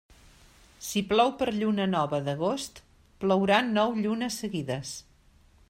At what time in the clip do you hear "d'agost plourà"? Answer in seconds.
2.29-3.61